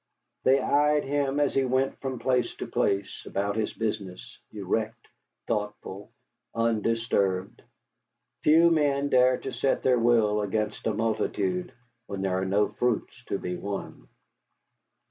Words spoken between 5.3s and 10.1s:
thoughtful, undisturbed. Few men dare to set their